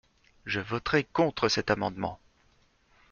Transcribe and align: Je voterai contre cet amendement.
Je 0.47 0.59
voterai 0.59 1.03
contre 1.03 1.47
cet 1.47 1.69
amendement. 1.69 2.19